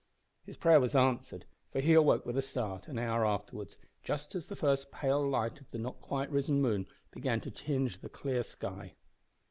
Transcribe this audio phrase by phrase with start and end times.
[0.43, 4.47] His prayer was answered, for he awoke with a start an hour afterwards, just as
[4.47, 8.41] the first pale light of the not quite risen moon began to tinge the clear
[8.41, 8.95] sky.